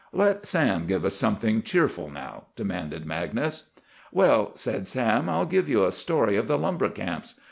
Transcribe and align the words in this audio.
"Let 0.13 0.47
Sam 0.47 0.87
give 0.87 1.05
us 1.05 1.13
something 1.13 1.61
cheerful 1.61 2.09
now!" 2.09 2.45
demanded 2.55 3.05
Magnus. 3.05 3.69
"Well," 4.11 4.51
said 4.55 4.87
Sam, 4.87 5.29
"I'll 5.29 5.45
give 5.45 5.69
you 5.69 5.85
a 5.85 5.91
story 5.91 6.35
of 6.37 6.47
the 6.47 6.57
lumber 6.57 6.89
camps. 6.89 7.35